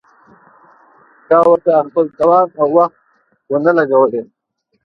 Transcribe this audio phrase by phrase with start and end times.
[1.27, 2.97] چا ورته خپل توان او وخت
[3.51, 4.21] ونه لګولې.